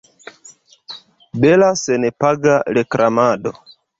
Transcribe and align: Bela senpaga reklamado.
Bela 1.43 1.69
senpaga 1.83 2.55
reklamado. 2.81 3.51